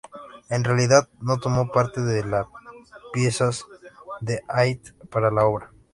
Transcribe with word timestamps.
En 0.49 0.63
realidad 0.63 1.09
no 1.19 1.37
tomó 1.37 1.71
parte 1.71 2.01
de 2.01 2.25
piezas 3.13 3.67
de 4.19 4.39
Haydn 4.47 4.95
para 5.11 5.29
la 5.29 5.45
obra. 5.45 5.69